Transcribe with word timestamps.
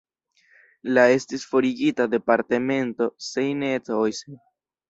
La 0.97 1.03
estis 1.17 1.45
forigita 1.51 2.09
departemento 2.15 3.11
Seine-et-Oise. 3.29 4.39